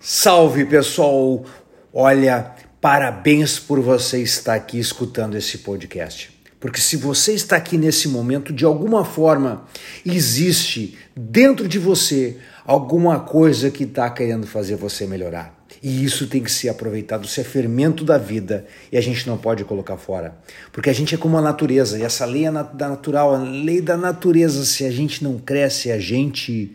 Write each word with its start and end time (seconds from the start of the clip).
Salve 0.00 0.64
pessoal! 0.64 1.44
Olha, 1.92 2.54
parabéns 2.80 3.58
por 3.58 3.80
você 3.80 4.22
estar 4.22 4.54
aqui 4.54 4.78
escutando 4.78 5.36
esse 5.36 5.58
podcast. 5.58 6.30
Porque 6.60 6.80
se 6.80 6.96
você 6.96 7.32
está 7.32 7.56
aqui 7.56 7.76
nesse 7.76 8.06
momento, 8.06 8.52
de 8.52 8.64
alguma 8.64 9.04
forma 9.04 9.66
existe 10.06 10.96
dentro 11.16 11.66
de 11.66 11.80
você 11.80 12.36
alguma 12.64 13.18
coisa 13.18 13.72
que 13.72 13.82
está 13.82 14.08
querendo 14.08 14.46
fazer 14.46 14.76
você 14.76 15.04
melhorar. 15.04 15.66
E 15.82 16.04
isso 16.04 16.28
tem 16.28 16.44
que 16.44 16.52
ser 16.52 16.68
aproveitado, 16.68 17.24
isso 17.24 17.40
é 17.40 17.44
fermento 17.44 18.04
da 18.04 18.18
vida 18.18 18.66
e 18.92 18.96
a 18.96 19.00
gente 19.00 19.26
não 19.26 19.36
pode 19.36 19.64
colocar 19.64 19.96
fora. 19.96 20.38
Porque 20.70 20.90
a 20.90 20.94
gente 20.94 21.12
é 21.12 21.18
como 21.18 21.36
a 21.36 21.42
natureza, 21.42 21.98
e 21.98 22.02
essa 22.02 22.24
lei 22.24 22.46
é 22.46 22.52
da 22.52 22.88
natural, 22.88 23.34
a 23.34 23.38
lei 23.38 23.80
da 23.80 23.96
natureza, 23.96 24.64
se 24.64 24.84
a 24.84 24.92
gente 24.92 25.24
não 25.24 25.38
cresce, 25.38 25.90
a 25.90 25.98
gente 25.98 26.72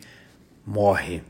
morre. 0.66 1.22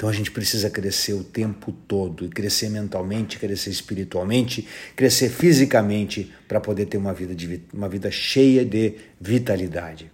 Então 0.00 0.08
a 0.08 0.14
gente 0.14 0.30
precisa 0.30 0.70
crescer 0.70 1.12
o 1.12 1.22
tempo 1.22 1.72
todo, 1.86 2.26
crescer 2.30 2.70
mentalmente, 2.70 3.38
crescer 3.38 3.68
espiritualmente, 3.68 4.66
crescer 4.96 5.28
fisicamente 5.28 6.32
para 6.48 6.58
poder 6.58 6.86
ter 6.86 6.96
uma 6.96 7.12
vida, 7.12 7.34
de, 7.34 7.60
uma 7.70 7.86
vida 7.86 8.10
cheia 8.10 8.64
de 8.64 8.94
vitalidade. 9.20 10.10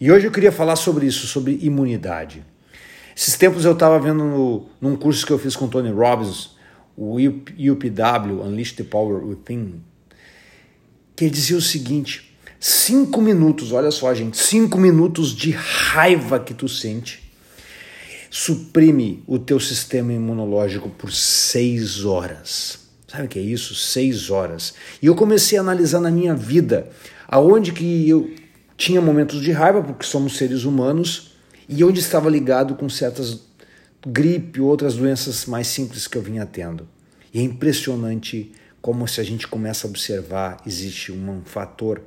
E 0.00 0.10
hoje 0.10 0.26
eu 0.26 0.30
queria 0.30 0.50
falar 0.50 0.76
sobre 0.76 1.04
isso, 1.04 1.26
sobre 1.26 1.58
imunidade. 1.60 2.42
Esses 3.14 3.36
tempos 3.36 3.66
eu 3.66 3.72
estava 3.72 4.00
vendo 4.00 4.24
no, 4.24 4.66
num 4.80 4.96
curso 4.96 5.26
que 5.26 5.32
eu 5.34 5.38
fiz 5.38 5.54
com 5.54 5.68
Tony 5.68 5.90
Robbins, 5.92 6.56
o 6.96 7.16
UPW, 7.16 8.40
Unleash 8.42 8.72
the 8.72 8.84
Power 8.84 9.22
Within, 9.22 9.82
que 11.14 11.24
ele 11.24 11.30
dizia 11.30 11.58
o 11.58 11.60
seguinte: 11.60 12.34
cinco 12.58 13.20
minutos, 13.20 13.72
olha 13.72 13.90
só, 13.90 14.14
gente, 14.14 14.38
cinco 14.38 14.78
minutos 14.78 15.36
de 15.36 15.50
raiva 15.50 16.40
que 16.40 16.54
tu 16.54 16.66
sente 16.66 17.27
suprime 18.30 19.22
o 19.26 19.38
teu 19.38 19.58
sistema 19.58 20.12
imunológico 20.12 20.88
por 20.88 21.12
seis 21.12 22.04
horas. 22.04 22.80
Sabe 23.06 23.24
o 23.24 23.28
que 23.28 23.38
é 23.38 23.42
isso? 23.42 23.74
Seis 23.74 24.30
horas. 24.30 24.74
E 25.02 25.06
eu 25.06 25.14
comecei 25.14 25.56
a 25.56 25.62
analisar 25.62 26.00
na 26.00 26.10
minha 26.10 26.34
vida 26.34 26.88
aonde 27.26 27.72
que 27.72 28.08
eu 28.08 28.30
tinha 28.76 29.00
momentos 29.00 29.42
de 29.42 29.50
raiva, 29.50 29.82
porque 29.82 30.04
somos 30.04 30.36
seres 30.36 30.64
humanos, 30.64 31.32
e 31.68 31.82
onde 31.82 32.00
estava 32.00 32.30
ligado 32.30 32.74
com 32.74 32.88
certas 32.88 33.40
gripe, 34.06 34.60
outras 34.60 34.94
doenças 34.94 35.46
mais 35.46 35.66
simples 35.66 36.06
que 36.06 36.16
eu 36.16 36.22
vinha 36.22 36.46
tendo. 36.46 36.88
E 37.32 37.40
é 37.40 37.42
impressionante 37.42 38.52
como 38.80 39.06
se 39.08 39.20
a 39.20 39.24
gente 39.24 39.46
começa 39.48 39.86
a 39.86 39.90
observar, 39.90 40.58
existe 40.66 41.12
um 41.12 41.42
fator 41.44 42.02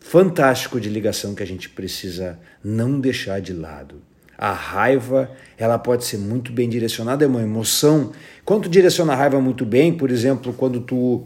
fantástico 0.00 0.80
de 0.80 0.88
ligação 0.88 1.34
que 1.34 1.42
a 1.42 1.46
gente 1.46 1.68
precisa 1.68 2.38
não 2.62 3.00
deixar 3.00 3.40
de 3.40 3.52
lado. 3.52 4.02
A 4.38 4.52
raiva, 4.52 5.30
ela 5.56 5.78
pode 5.78 6.04
ser 6.04 6.18
muito 6.18 6.52
bem 6.52 6.68
direcionada, 6.68 7.24
é 7.24 7.28
uma 7.28 7.42
emoção. 7.42 8.12
Quando 8.44 8.64
tu 8.64 8.68
direciona 8.68 9.12
a 9.12 9.16
raiva 9.16 9.40
muito 9.40 9.64
bem, 9.64 9.92
por 9.92 10.10
exemplo, 10.10 10.52
quando 10.52 10.80
tu 10.80 11.24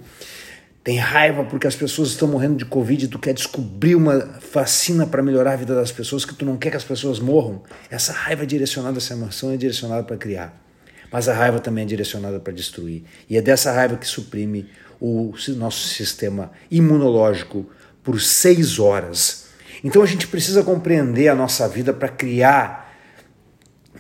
tem 0.83 0.97
raiva 0.97 1.45
porque 1.45 1.67
as 1.67 1.75
pessoas 1.77 2.11
estão 2.11 2.29
morrendo 2.29 2.57
de 2.57 2.65
Covid, 2.65 3.09
tu 3.09 3.19
quer 3.19 3.35
descobrir 3.35 3.95
uma 3.95 4.41
vacina 4.53 5.07
para 5.07 5.23
melhorar 5.23 5.53
a 5.53 5.57
vida 5.57 5.75
das 5.75 5.93
pessoas, 5.93 6.25
que 6.25 6.35
tu 6.35 6.45
não 6.45 6.57
quer 6.57 6.71
que 6.71 6.77
as 6.77 6.85
pessoas 6.85 7.19
morram. 7.19 7.63
Essa 7.91 8.13
raiva 8.13 8.45
é 8.45 8.47
direcionada, 8.47 8.99
essa 8.99 9.13
emoção 9.13 9.51
é 9.51 9.57
direcionada 9.57 10.03
para 10.05 10.17
criar. 10.17 10.59
Mas 11.13 11.29
a 11.29 11.35
raiva 11.35 11.59
também 11.59 11.85
é 11.85 11.87
direcionada 11.87 12.39
para 12.39 12.53
destruir. 12.53 13.03
E 13.29 13.37
é 13.37 13.43
dessa 13.43 13.73
raiva 13.73 13.97
que 13.97 14.07
suprime 14.07 14.69
o 15.01 15.35
nosso 15.57 15.89
sistema 15.89 16.53
imunológico 16.71 17.67
por 18.03 18.21
seis 18.21 18.79
horas. 18.79 19.47
Então 19.83 20.03
a 20.03 20.07
gente 20.07 20.27
precisa 20.29 20.63
compreender 20.63 21.29
a 21.29 21.35
nossa 21.35 21.69
vida 21.69 21.93
para 21.93 22.09
criar 22.09 22.90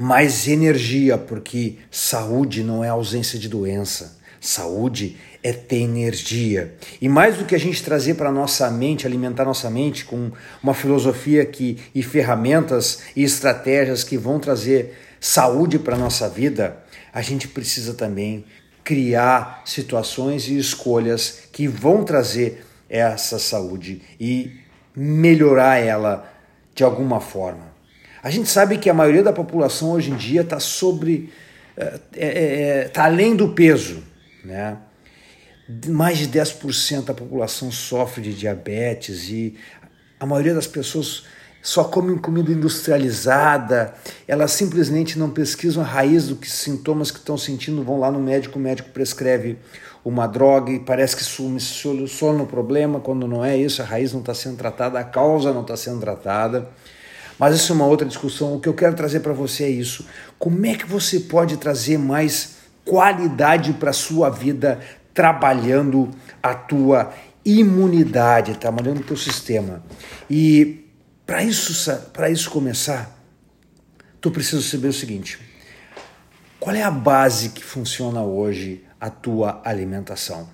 mais 0.00 0.48
energia, 0.48 1.18
porque 1.18 1.76
saúde 1.90 2.64
não 2.64 2.82
é 2.82 2.88
ausência 2.88 3.38
de 3.38 3.50
doença. 3.50 4.18
Saúde 4.40 5.18
é 5.42 5.52
ter 5.52 5.80
energia. 5.82 6.74
E 7.02 7.06
mais 7.06 7.36
do 7.36 7.44
que 7.44 7.54
a 7.54 7.60
gente 7.60 7.82
trazer 7.82 8.14
para 8.14 8.32
nossa 8.32 8.70
mente, 8.70 9.06
alimentar 9.06 9.44
nossa 9.44 9.68
mente 9.68 10.06
com 10.06 10.32
uma 10.62 10.72
filosofia 10.72 11.44
que, 11.44 11.76
e 11.94 12.02
ferramentas 12.02 13.00
e 13.14 13.22
estratégias 13.22 14.02
que 14.02 14.16
vão 14.16 14.40
trazer 14.40 14.98
saúde 15.20 15.78
para 15.78 15.98
nossa 15.98 16.30
vida, 16.30 16.82
a 17.12 17.20
gente 17.20 17.46
precisa 17.46 17.92
também 17.92 18.46
criar 18.82 19.60
situações 19.66 20.48
e 20.48 20.56
escolhas 20.56 21.40
que 21.52 21.68
vão 21.68 22.04
trazer 22.04 22.64
essa 22.88 23.38
saúde 23.38 24.00
e 24.18 24.50
melhorar 24.96 25.76
ela 25.76 26.26
de 26.74 26.82
alguma 26.82 27.20
forma. 27.20 27.69
A 28.22 28.30
gente 28.30 28.48
sabe 28.48 28.78
que 28.78 28.90
a 28.90 28.94
maioria 28.94 29.22
da 29.22 29.32
população 29.32 29.92
hoje 29.92 30.10
em 30.10 30.16
dia 30.16 30.42
está 30.42 30.60
sobre. 30.60 31.32
está 31.76 32.00
é, 32.16 32.82
é 32.82 32.88
tá 32.88 33.04
além 33.04 33.34
do 33.34 33.50
peso. 33.50 34.02
Né? 34.44 34.76
Mais 35.88 36.18
de 36.18 36.28
10% 36.28 37.04
da 37.04 37.14
população 37.14 37.70
sofre 37.70 38.22
de 38.22 38.34
diabetes 38.34 39.28
e 39.28 39.54
a 40.18 40.26
maioria 40.26 40.54
das 40.54 40.66
pessoas 40.66 41.24
só 41.62 41.84
comem 41.84 42.16
comida 42.16 42.50
industrializada, 42.52 43.94
elas 44.26 44.52
simplesmente 44.52 45.18
não 45.18 45.30
pesquisam 45.30 45.82
a 45.82 45.86
raiz 45.86 46.28
do 46.28 46.36
que 46.36 46.50
sintomas 46.50 47.10
que 47.10 47.18
estão 47.18 47.36
sentindo, 47.36 47.84
vão 47.84 48.00
lá 48.00 48.10
no 48.10 48.18
médico, 48.18 48.58
o 48.58 48.62
médico 48.62 48.88
prescreve 48.90 49.58
uma 50.02 50.26
droga 50.26 50.72
e 50.72 50.80
parece 50.80 51.16
que 51.16 51.22
soluciona 51.22 52.42
o 52.42 52.46
problema, 52.46 52.98
quando 52.98 53.28
não 53.28 53.44
é 53.44 53.56
isso, 53.58 53.82
a 53.82 53.84
raiz 53.84 54.12
não 54.12 54.20
está 54.20 54.32
sendo 54.32 54.56
tratada, 54.56 54.98
a 54.98 55.04
causa 55.04 55.52
não 55.52 55.60
está 55.60 55.76
sendo 55.76 56.00
tratada. 56.00 56.68
Mas 57.40 57.56
isso 57.56 57.72
é 57.72 57.74
uma 57.74 57.86
outra 57.86 58.06
discussão. 58.06 58.54
O 58.54 58.60
que 58.60 58.68
eu 58.68 58.74
quero 58.74 58.94
trazer 58.94 59.20
para 59.20 59.32
você 59.32 59.64
é 59.64 59.70
isso. 59.70 60.06
Como 60.38 60.66
é 60.66 60.74
que 60.74 60.84
você 60.84 61.18
pode 61.18 61.56
trazer 61.56 61.96
mais 61.96 62.56
qualidade 62.84 63.72
para 63.72 63.88
a 63.88 63.94
sua 63.94 64.28
vida 64.28 64.78
trabalhando 65.14 66.10
a 66.42 66.52
tua 66.52 67.14
imunidade, 67.42 68.58
trabalhando 68.58 69.00
o 69.00 69.04
teu 69.04 69.16
sistema? 69.16 69.82
E 70.28 70.84
para 71.24 71.42
isso, 71.42 71.90
para 72.12 72.28
isso 72.28 72.50
começar, 72.50 73.18
tu 74.20 74.30
precisa 74.30 74.60
saber 74.60 74.88
o 74.88 74.92
seguinte: 74.92 75.38
qual 76.58 76.76
é 76.76 76.82
a 76.82 76.90
base 76.90 77.48
que 77.48 77.64
funciona 77.64 78.20
hoje 78.20 78.84
a 79.00 79.08
tua 79.08 79.62
alimentação? 79.64 80.46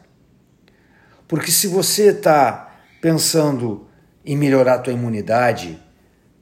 Porque 1.26 1.50
se 1.50 1.66
você 1.66 2.10
está 2.10 2.78
pensando 3.00 3.88
em 4.24 4.36
melhorar 4.36 4.74
a 4.74 4.78
tua 4.78 4.92
imunidade, 4.92 5.84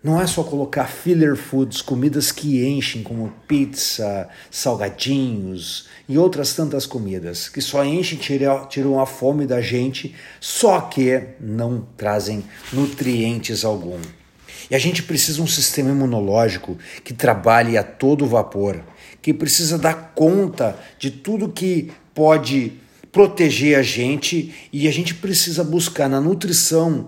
não 0.05 0.21
é 0.21 0.27
só 0.27 0.45
colocar 0.45 0.85
filler 0.87 1.35
foods, 1.35 1.81
comidas 1.81 2.31
que 2.31 2.63
enchem, 2.63 3.03
como 3.03 3.33
pizza, 3.49 4.29
salgadinhos 4.51 5.89
e 6.07 6.19
outras 6.19 6.53
tantas 6.53 6.85
comidas, 6.85 7.49
que 7.49 7.63
só 7.63 7.83
enchem, 7.83 8.19
tiram, 8.19 8.67
tiram 8.67 9.01
a 9.01 9.07
fome 9.07 9.47
da 9.47 9.63
gente, 9.63 10.15
só 10.39 10.79
que 10.83 11.23
não 11.41 11.87
trazem 11.97 12.45
nutrientes 12.71 13.65
algum. 13.65 13.99
E 14.71 14.75
a 14.75 14.79
gente 14.79 15.03
precisa 15.03 15.41
um 15.41 15.47
sistema 15.47 15.89
imunológico 15.89 16.77
que 17.03 17.15
trabalhe 17.15 17.79
a 17.79 17.83
todo 17.83 18.27
vapor, 18.27 18.85
que 19.23 19.33
precisa 19.33 19.79
dar 19.79 20.13
conta 20.15 20.79
de 20.99 21.11
tudo 21.11 21.49
que 21.49 21.91
pode 22.15 22.75
proteger 23.11 23.79
a 23.79 23.83
gente 23.83 24.53
e 24.71 24.87
a 24.87 24.93
gente 24.93 25.15
precisa 25.15 25.65
buscar 25.65 26.11
na 26.11 26.21
nutrição 26.21 27.07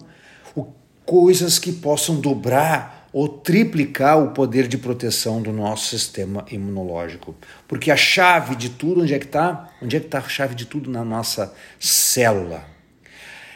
coisas 1.07 1.59
que 1.59 1.73
possam 1.73 2.21
dobrar 2.21 3.09
ou 3.13 3.29
triplicar 3.29 4.23
o 4.23 4.33
poder 4.33 4.69
de 4.69 4.77
proteção 4.77 5.41
do 5.41 5.53
nosso 5.53 5.89
sistema 5.89 6.45
imunológico. 6.51 7.35
Porque 7.67 7.91
a 7.91 7.97
chave 7.97 8.55
de 8.55 8.69
tudo, 8.69 9.03
onde 9.03 9.15
é 9.15 9.19
que 9.19 9.25
está? 9.25 9.71
Onde 9.81 9.97
é 9.97 10.01
que 10.01 10.07
está 10.07 10.19
a 10.19 10.29
chave 10.29 10.55
de 10.55 10.67
tudo? 10.67 10.91
Na 10.91 11.03
nossa 11.03 11.55
célula. 11.81 12.67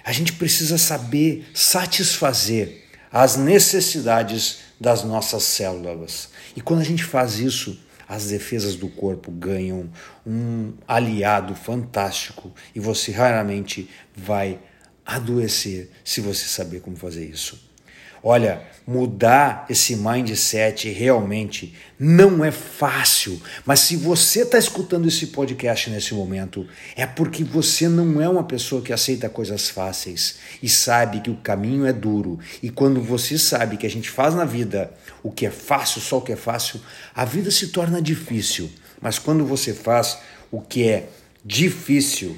A 0.02 0.12
gente 0.12 0.32
precisa 0.32 0.78
saber 0.78 1.46
satisfazer 1.52 2.84
as 3.12 3.36
necessidades 3.36 4.60
das 4.80 5.04
nossas 5.04 5.42
células. 5.42 6.30
E 6.56 6.60
quando 6.60 6.80
a 6.80 6.84
gente 6.84 7.04
faz 7.04 7.38
isso, 7.38 7.78
as 8.08 8.28
defesas 8.28 8.74
do 8.76 8.88
corpo 8.88 9.30
ganham 9.30 9.90
um 10.26 10.72
aliado 10.88 11.54
fantástico 11.54 12.50
e 12.74 12.80
você 12.80 13.12
raramente 13.12 13.90
vai 14.16 14.58
adoecer 15.16 15.90
se 16.04 16.20
você 16.20 16.46
saber 16.46 16.80
como 16.80 16.96
fazer 16.96 17.24
isso. 17.24 17.70
Olha, 18.22 18.62
mudar 18.86 19.64
esse 19.70 19.96
mindset 19.96 20.90
realmente 20.90 21.74
não 21.98 22.44
é 22.44 22.50
fácil, 22.50 23.40
mas 23.64 23.80
se 23.80 23.96
você 23.96 24.42
está 24.42 24.58
escutando 24.58 25.08
esse 25.08 25.28
podcast 25.28 25.88
nesse 25.88 26.12
momento, 26.12 26.68
é 26.94 27.06
porque 27.06 27.42
você 27.42 27.88
não 27.88 28.20
é 28.20 28.28
uma 28.28 28.44
pessoa 28.44 28.82
que 28.82 28.92
aceita 28.92 29.30
coisas 29.30 29.70
fáceis 29.70 30.36
e 30.62 30.68
sabe 30.68 31.20
que 31.20 31.30
o 31.30 31.36
caminho 31.36 31.86
é 31.86 31.94
duro. 31.94 32.38
E 32.62 32.68
quando 32.68 33.00
você 33.00 33.38
sabe 33.38 33.78
que 33.78 33.86
a 33.86 33.90
gente 33.90 34.10
faz 34.10 34.34
na 34.34 34.44
vida 34.44 34.92
o 35.22 35.32
que 35.32 35.46
é 35.46 35.50
fácil, 35.50 36.02
só 36.02 36.18
o 36.18 36.22
que 36.22 36.32
é 36.32 36.36
fácil, 36.36 36.78
a 37.14 37.24
vida 37.24 37.50
se 37.50 37.68
torna 37.68 38.02
difícil. 38.02 38.70
Mas 39.00 39.18
quando 39.18 39.46
você 39.46 39.72
faz 39.72 40.18
o 40.50 40.60
que 40.60 40.86
é 40.86 41.08
difícil, 41.42 42.36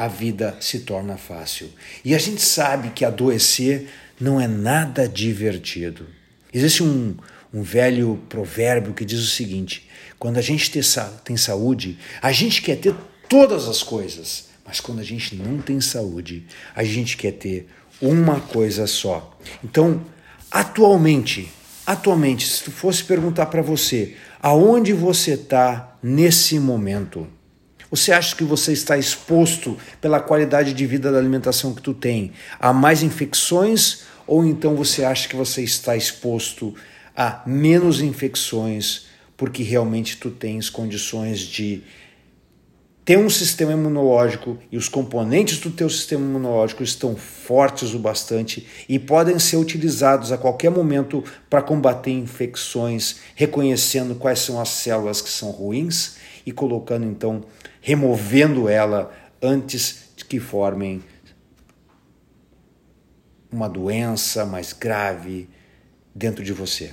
a 0.00 0.08
vida 0.08 0.56
se 0.60 0.78
torna 0.80 1.18
fácil. 1.18 1.68
E 2.02 2.14
a 2.14 2.18
gente 2.18 2.40
sabe 2.40 2.88
que 2.88 3.04
adoecer 3.04 3.86
não 4.18 4.40
é 4.40 4.48
nada 4.48 5.06
divertido. 5.06 6.06
Existe 6.54 6.82
um, 6.82 7.14
um 7.52 7.62
velho 7.62 8.18
provérbio 8.26 8.94
que 8.94 9.04
diz 9.04 9.20
o 9.20 9.26
seguinte: 9.26 9.86
Quando 10.18 10.38
a 10.38 10.40
gente 10.40 10.70
tem 11.22 11.36
saúde, 11.36 11.98
a 12.22 12.32
gente 12.32 12.62
quer 12.62 12.76
ter 12.76 12.94
todas 13.28 13.68
as 13.68 13.82
coisas. 13.82 14.48
Mas 14.64 14.80
quando 14.80 15.00
a 15.00 15.04
gente 15.04 15.36
não 15.36 15.58
tem 15.58 15.82
saúde, 15.82 16.46
a 16.74 16.82
gente 16.82 17.18
quer 17.18 17.32
ter 17.32 17.68
uma 18.00 18.40
coisa 18.40 18.86
só. 18.86 19.38
Então, 19.62 20.02
atualmente, 20.50 21.52
atualmente, 21.84 22.48
se 22.48 22.64
tu 22.64 22.70
fosse 22.70 23.04
perguntar 23.04 23.46
para 23.46 23.60
você, 23.60 24.16
aonde 24.40 24.94
você 24.94 25.32
está 25.32 25.98
nesse 26.02 26.58
momento? 26.58 27.28
Você 27.90 28.12
acha 28.12 28.36
que 28.36 28.44
você 28.44 28.72
está 28.72 28.96
exposto 28.96 29.76
pela 30.00 30.20
qualidade 30.20 30.72
de 30.72 30.86
vida 30.86 31.10
da 31.10 31.18
alimentação 31.18 31.74
que 31.74 31.82
tu 31.82 31.92
tem 31.92 32.32
a 32.58 32.72
mais 32.72 33.02
infecções? 33.02 34.02
Ou 34.26 34.44
então 34.44 34.76
você 34.76 35.04
acha 35.04 35.28
que 35.28 35.34
você 35.34 35.62
está 35.62 35.96
exposto 35.96 36.74
a 37.16 37.42
menos 37.44 38.00
infecções 38.00 39.10
porque 39.40 39.62
realmente 39.62 40.18
tu 40.18 40.30
tens 40.30 40.68
condições 40.68 41.40
de 41.40 41.82
ter 43.06 43.16
um 43.16 43.30
sistema 43.30 43.72
imunológico 43.72 44.58
e 44.70 44.76
os 44.76 44.86
componentes 44.86 45.58
do 45.58 45.70
teu 45.70 45.88
sistema 45.88 46.22
imunológico 46.22 46.82
estão 46.82 47.16
fortes 47.16 47.94
o 47.94 47.98
bastante 47.98 48.66
e 48.86 48.98
podem 48.98 49.38
ser 49.38 49.56
utilizados 49.56 50.30
a 50.30 50.36
qualquer 50.36 50.70
momento 50.70 51.24
para 51.48 51.62
combater 51.62 52.10
infecções, 52.10 53.16
reconhecendo 53.34 54.14
quais 54.14 54.40
são 54.40 54.60
as 54.60 54.68
células 54.68 55.22
que 55.22 55.30
são 55.30 55.50
ruins 55.50 56.16
e 56.44 56.52
colocando 56.52 57.06
então, 57.06 57.42
removendo 57.80 58.68
ela 58.68 59.12
antes 59.42 60.10
de 60.16 60.24
que 60.24 60.38
formem 60.38 61.02
uma 63.50 63.68
doença 63.68 64.44
mais 64.44 64.72
grave 64.72 65.48
dentro 66.14 66.44
de 66.44 66.52
você. 66.52 66.92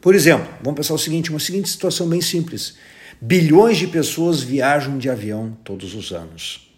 Por 0.00 0.14
exemplo, 0.14 0.46
vamos 0.62 0.76
pensar 0.76 0.94
o 0.94 0.98
seguinte, 0.98 1.30
uma 1.30 1.40
seguinte 1.40 1.68
situação 1.68 2.08
bem 2.08 2.20
simples. 2.20 2.76
Bilhões 3.20 3.78
de 3.78 3.88
pessoas 3.88 4.42
viajam 4.42 4.98
de 4.98 5.08
avião 5.08 5.56
todos 5.64 5.94
os 5.94 6.12
anos. 6.12 6.72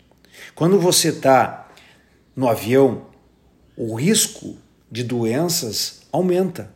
Quando 0.54 0.78
você 0.78 1.08
está 1.08 1.68
no 2.34 2.48
avião, 2.48 3.06
o 3.76 3.94
risco 3.94 4.56
de 4.90 5.02
doenças 5.02 6.02
aumenta. 6.12 6.72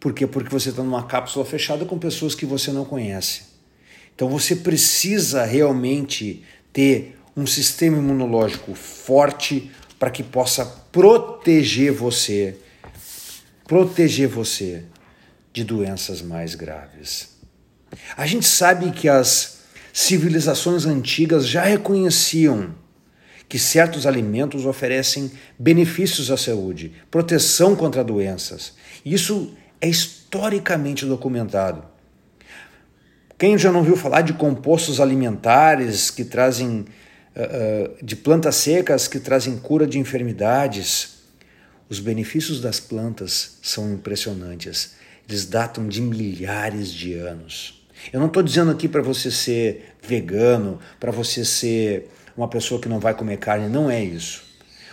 Por 0.00 0.12
quê? 0.12 0.26
Porque 0.26 0.50
você 0.50 0.70
está 0.70 0.82
numa 0.82 1.06
cápsula 1.06 1.44
fechada 1.44 1.84
com 1.84 1.98
pessoas 1.98 2.34
que 2.34 2.44
você 2.44 2.72
não 2.72 2.84
conhece. 2.84 3.53
Então 4.14 4.28
você 4.28 4.56
precisa 4.56 5.44
realmente 5.44 6.44
ter 6.72 7.18
um 7.36 7.46
sistema 7.46 7.98
imunológico 7.98 8.74
forte 8.74 9.70
para 9.98 10.10
que 10.10 10.22
possa 10.22 10.64
proteger 10.64 11.92
você, 11.92 12.56
proteger 13.66 14.28
você 14.28 14.84
de 15.52 15.64
doenças 15.64 16.22
mais 16.22 16.54
graves. 16.54 17.30
A 18.16 18.26
gente 18.26 18.46
sabe 18.46 18.90
que 18.92 19.08
as 19.08 19.58
civilizações 19.92 20.84
antigas 20.84 21.46
já 21.46 21.62
reconheciam 21.62 22.74
que 23.48 23.58
certos 23.58 24.06
alimentos 24.06 24.66
oferecem 24.66 25.30
benefícios 25.58 26.30
à 26.30 26.36
saúde, 26.36 26.92
proteção 27.10 27.76
contra 27.76 28.02
doenças. 28.02 28.74
Isso 29.04 29.54
é 29.80 29.88
historicamente 29.88 31.06
documentado. 31.06 31.93
Quem 33.36 33.58
já 33.58 33.72
não 33.72 33.82
viu 33.82 33.96
falar 33.96 34.22
de 34.22 34.32
compostos 34.32 35.00
alimentares 35.00 36.10
que 36.10 36.24
trazem 36.24 36.80
uh, 37.34 38.04
de 38.04 38.14
plantas 38.14 38.54
secas 38.56 39.08
que 39.08 39.18
trazem 39.18 39.56
cura 39.56 39.86
de 39.86 39.98
enfermidades? 39.98 41.14
Os 41.88 41.98
benefícios 41.98 42.60
das 42.60 42.78
plantas 42.78 43.58
são 43.60 43.92
impressionantes. 43.92 44.94
Eles 45.28 45.46
datam 45.46 45.88
de 45.88 46.00
milhares 46.00 46.92
de 46.92 47.14
anos. 47.14 47.84
Eu 48.12 48.20
não 48.20 48.28
estou 48.28 48.42
dizendo 48.42 48.70
aqui 48.70 48.88
para 48.88 49.02
você 49.02 49.30
ser 49.30 49.94
vegano, 50.02 50.78
para 51.00 51.10
você 51.10 51.44
ser 51.44 52.08
uma 52.36 52.48
pessoa 52.48 52.80
que 52.80 52.88
não 52.88 53.00
vai 53.00 53.14
comer 53.14 53.38
carne, 53.38 53.68
não 53.68 53.90
é 53.90 54.02
isso. 54.02 54.44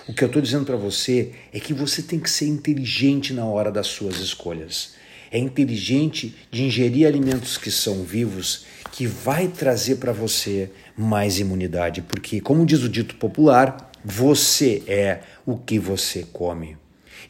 O 0.07 0.13
que 0.13 0.23
eu 0.23 0.27
estou 0.27 0.41
dizendo 0.41 0.65
para 0.65 0.75
você 0.75 1.31
é 1.53 1.59
que 1.59 1.73
você 1.73 2.01
tem 2.01 2.19
que 2.19 2.29
ser 2.29 2.47
inteligente 2.47 3.33
na 3.33 3.45
hora 3.45 3.71
das 3.71 3.87
suas 3.87 4.17
escolhas. 4.17 4.93
É 5.31 5.39
inteligente 5.39 6.35
de 6.51 6.63
ingerir 6.63 7.07
alimentos 7.07 7.57
que 7.57 7.71
são 7.71 8.03
vivos, 8.03 8.65
que 8.91 9.07
vai 9.07 9.47
trazer 9.47 9.95
para 9.95 10.11
você 10.11 10.69
mais 10.97 11.39
imunidade, 11.39 12.01
porque, 12.01 12.41
como 12.41 12.65
diz 12.65 12.83
o 12.83 12.89
dito 12.89 13.15
popular, 13.15 13.89
você 14.03 14.83
é 14.85 15.21
o 15.45 15.57
que 15.57 15.79
você 15.79 16.25
come. 16.33 16.77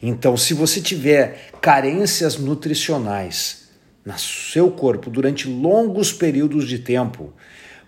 Então, 0.02 0.36
se 0.36 0.52
você 0.52 0.80
tiver 0.80 1.50
carências 1.60 2.36
nutricionais, 2.36 3.68
no 4.04 4.18
seu 4.18 4.70
corpo 4.70 5.08
durante 5.08 5.48
longos 5.48 6.12
períodos 6.12 6.66
de 6.66 6.78
tempo 6.80 7.32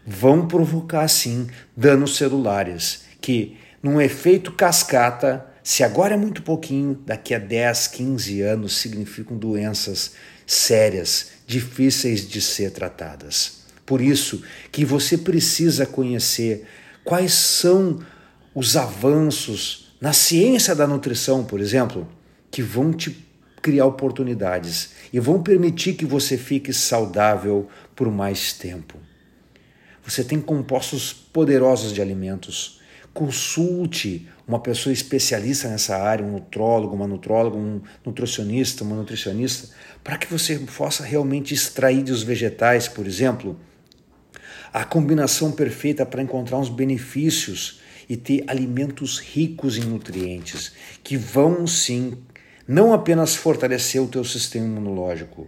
vão 0.06 0.46
provocar 0.46 1.08
sim 1.08 1.48
danos 1.76 2.16
celulares 2.16 3.04
que 3.20 3.56
num 3.82 4.00
efeito 4.00 4.52
cascata, 4.52 5.44
se 5.64 5.82
agora 5.82 6.12
é 6.12 6.16
muito 6.18 6.42
pouquinho, 6.42 6.94
daqui 7.06 7.34
a 7.34 7.38
10, 7.38 7.88
15 7.88 8.42
anos 8.42 8.76
significam 8.76 9.34
doenças 9.38 10.12
sérias, 10.46 11.30
difíceis 11.46 12.28
de 12.28 12.42
ser 12.42 12.70
tratadas. 12.70 13.64
Por 13.86 14.02
isso 14.02 14.42
que 14.70 14.84
você 14.84 15.16
precisa 15.16 15.86
conhecer 15.86 16.66
quais 17.02 17.32
são 17.32 18.04
os 18.54 18.76
avanços 18.76 19.94
na 19.98 20.12
ciência 20.12 20.74
da 20.74 20.86
nutrição, 20.86 21.42
por 21.42 21.58
exemplo, 21.60 22.06
que 22.50 22.60
vão 22.60 22.92
te 22.92 23.26
criar 23.62 23.86
oportunidades 23.86 24.90
e 25.10 25.18
vão 25.18 25.42
permitir 25.42 25.94
que 25.94 26.04
você 26.04 26.36
fique 26.36 26.74
saudável 26.74 27.70
por 27.96 28.12
mais 28.12 28.52
tempo. 28.52 28.98
Você 30.04 30.22
tem 30.22 30.42
compostos 30.42 31.10
poderosos 31.14 31.90
de 31.90 32.02
alimentos. 32.02 32.82
Consulte 33.14 34.28
uma 34.46 34.58
pessoa 34.58 34.92
especialista 34.92 35.68
nessa 35.68 35.96
área, 35.96 36.26
um 36.26 36.32
nutrólogo, 36.32 36.94
uma 36.94 37.06
nutróloga, 37.06 37.56
um 37.56 37.80
nutricionista, 38.04 38.84
uma 38.84 38.96
nutricionista, 38.96 39.68
para 40.02 40.18
que 40.18 40.26
você 40.26 40.58
possa 40.58 41.04
realmente 41.04 41.54
extrair 41.54 42.02
dos 42.02 42.22
vegetais, 42.22 42.88
por 42.88 43.06
exemplo, 43.06 43.58
a 44.72 44.84
combinação 44.84 45.52
perfeita 45.52 46.04
para 46.04 46.20
encontrar 46.20 46.58
uns 46.58 46.68
benefícios 46.68 47.80
e 48.08 48.16
ter 48.16 48.44
alimentos 48.48 49.18
ricos 49.18 49.78
em 49.78 49.82
nutrientes 49.82 50.72
que 51.02 51.16
vão 51.16 51.66
sim 51.66 52.18
não 52.66 52.92
apenas 52.92 53.34
fortalecer 53.34 54.02
o 54.02 54.08
teu 54.08 54.24
sistema 54.24 54.66
imunológico, 54.66 55.46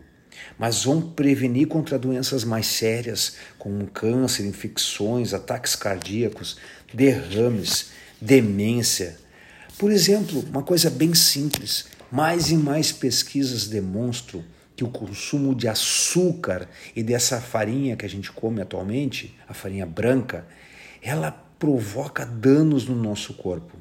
mas 0.59 0.85
vão 0.85 1.01
prevenir 1.01 1.67
contra 1.67 1.99
doenças 1.99 2.45
mais 2.45 2.67
sérias, 2.67 3.37
como 3.59 3.87
câncer, 3.87 4.47
infecções, 4.47 5.33
ataques 5.33 5.75
cardíacos, 5.75 6.59
derrames, 6.93 7.91
demência. 8.21 9.19
Por 9.79 9.91
exemplo, 9.91 10.45
uma 10.51 10.63
coisa 10.63 10.91
bem 10.91 11.15
simples: 11.15 11.87
mais 12.11 12.51
e 12.51 12.57
mais 12.57 12.93
pesquisas 12.93 13.67
demonstram 13.67 14.45
que 14.75 14.85
o 14.85 14.89
consumo 14.89 15.55
de 15.55 15.69
açúcar 15.69 16.69
e 16.95 17.03
dessa 17.03 17.41
farinha 17.41 17.97
que 17.97 18.05
a 18.05 18.09
gente 18.09 18.31
come 18.31 18.61
atualmente, 18.61 19.35
a 19.49 19.55
farinha 19.55 19.87
branca, 19.87 20.47
ela 21.01 21.31
provoca 21.59 22.27
danos 22.27 22.87
no 22.87 22.95
nosso 22.95 23.35
corpo. 23.35 23.77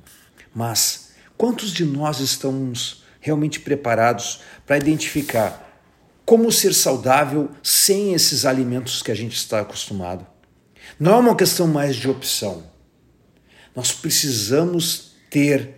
Mas 0.54 1.12
quantos 1.38 1.74
de 1.74 1.84
nós 1.84 2.20
estamos 2.20 3.04
realmente 3.20 3.60
preparados 3.60 4.42
para 4.66 4.78
identificar 4.78 5.66
como 6.26 6.52
ser 6.52 6.74
saudável 6.74 7.50
sem 7.62 8.14
esses 8.14 8.46
alimentos 8.46 9.02
que 9.02 9.12
a 9.12 9.16
gente 9.16 9.36
está 9.36 9.60
acostumado. 9.60 10.26
Não 11.00 11.14
é 11.14 11.18
uma 11.18 11.36
questão 11.36 11.68
mais 11.68 11.96
de 11.96 12.10
opção. 12.10 12.64
Nós 13.76 13.92
precisamos 13.92 15.16
ter, 15.30 15.76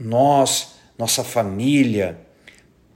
nós, 0.00 0.76
nossa 0.98 1.22
família, 1.22 2.18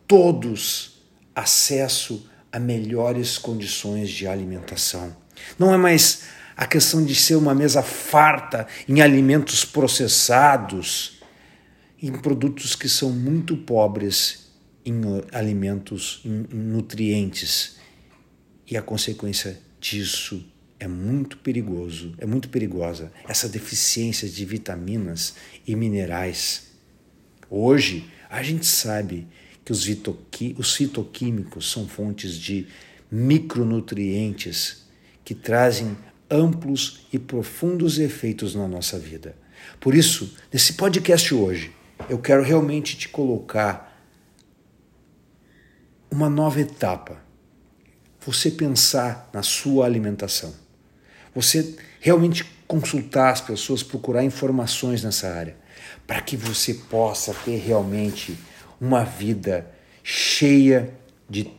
todos, 0.06 1.02
acesso 1.34 2.28
a 2.50 2.58
melhores 2.58 3.38
condições 3.38 4.10
de 4.10 4.26
alimentação. 4.26 5.16
Não 5.58 5.72
é 5.72 5.76
mais 5.76 6.22
a 6.56 6.66
questão 6.66 7.04
de 7.04 7.14
ser 7.14 7.36
uma 7.36 7.54
mesa 7.54 7.82
farta 7.82 8.66
em 8.88 9.00
alimentos 9.00 9.64
processados 9.64 11.20
em 12.00 12.12
produtos 12.12 12.74
que 12.74 12.88
são 12.88 13.10
muito 13.10 13.56
pobres 13.56 14.50
em 14.84 15.00
alimentos, 15.32 16.20
em 16.24 16.46
nutrientes. 16.54 17.76
E 18.68 18.76
a 18.76 18.82
consequência 18.82 19.60
disso 19.80 20.44
é 20.82 20.88
muito 20.88 21.38
perigoso, 21.38 22.12
é 22.18 22.26
muito 22.26 22.48
perigosa, 22.48 23.12
essa 23.28 23.48
deficiência 23.48 24.28
de 24.28 24.44
vitaminas 24.44 25.36
e 25.64 25.76
minerais. 25.76 26.72
Hoje, 27.48 28.10
a 28.28 28.42
gente 28.42 28.66
sabe 28.66 29.28
que 29.64 29.70
os, 29.70 29.86
os 30.58 30.74
fitoquímicos 30.74 31.70
são 31.70 31.86
fontes 31.86 32.36
de 32.36 32.66
micronutrientes 33.08 34.82
que 35.24 35.36
trazem 35.36 35.96
amplos 36.28 37.06
e 37.12 37.18
profundos 37.18 38.00
efeitos 38.00 38.56
na 38.56 38.66
nossa 38.66 38.98
vida. 38.98 39.36
Por 39.78 39.94
isso, 39.94 40.36
nesse 40.52 40.72
podcast 40.72 41.32
hoje, 41.32 41.70
eu 42.08 42.18
quero 42.18 42.42
realmente 42.42 42.98
te 42.98 43.08
colocar 43.08 44.04
uma 46.10 46.28
nova 46.28 46.60
etapa. 46.60 47.22
você 48.26 48.50
pensar 48.50 49.30
na 49.32 49.44
sua 49.44 49.86
alimentação. 49.86 50.61
Você 51.34 51.76
realmente 52.00 52.44
consultar 52.66 53.32
as 53.32 53.40
pessoas, 53.40 53.82
procurar 53.82 54.24
informações 54.24 55.02
nessa 55.02 55.32
área, 55.32 55.56
para 56.06 56.20
que 56.20 56.36
você 56.36 56.74
possa 56.74 57.34
ter 57.44 57.56
realmente 57.56 58.36
uma 58.80 59.04
vida 59.04 59.70
cheia 60.02 60.92
de 61.28 61.50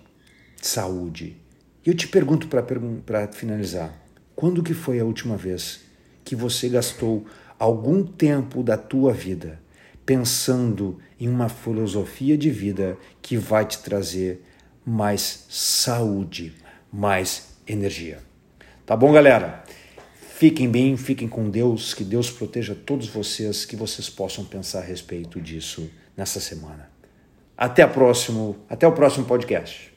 saúde. 0.62 1.38
E 1.86 1.90
eu 1.90 1.96
te 1.96 2.08
pergunto 2.08 2.48
para 2.48 3.28
finalizar, 3.32 3.94
quando 4.36 4.64
que 4.64 4.74
foi 4.74 5.00
a 5.00 5.06
última 5.06 5.38
vez 5.38 5.82
que 6.24 6.36
você 6.36 6.70
gastou 6.70 7.26
algum 7.60 8.04
tempo 8.04 8.64
da 8.64 8.78
tua 8.78 9.14
vida 9.14 9.62
pensando 10.06 11.00
em 11.20 11.30
uma 11.30 11.48
filosofia 11.48 12.38
de 12.38 12.50
vida 12.50 12.98
que 13.22 13.38
vai 13.38 13.66
te 13.66 13.80
trazer 13.80 14.44
mais 14.86 15.46
saúde, 15.50 16.54
mais 16.92 17.56
energia. 17.66 18.20
Tá 18.86 18.98
bom, 18.98 19.14
galera? 19.14 19.64
Fiquem 20.36 20.70
bem, 20.70 20.98
fiquem 20.98 21.28
com 21.28 21.50
Deus, 21.50 21.94
que 21.94 22.04
Deus 22.04 22.30
proteja 22.30 22.76
todos 22.76 23.08
vocês, 23.08 23.64
que 23.64 23.78
vocês 23.78 24.10
possam 24.10 24.44
pensar 24.44 24.80
a 24.80 24.84
respeito 24.84 25.40
disso 25.40 25.90
nessa 26.18 26.42
semana. 26.42 26.90
Até, 27.56 27.88
próximo, 27.88 28.58
até 28.70 28.86
o 28.86 28.92
próximo 28.92 29.26
podcast. 29.26 29.93